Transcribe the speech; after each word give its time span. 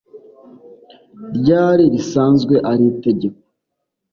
ryari 1.37 1.83
risanzwe 1.93 2.55
ari 2.71 2.83
itegeko 2.93 3.41